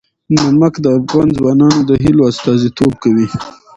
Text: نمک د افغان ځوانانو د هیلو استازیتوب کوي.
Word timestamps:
نمک 0.39 0.73
د 0.81 0.85
افغان 0.99 1.27
ځوانانو 1.37 1.81
د 1.89 1.91
هیلو 2.03 2.21
استازیتوب 2.31 2.91
کوي. 3.03 3.27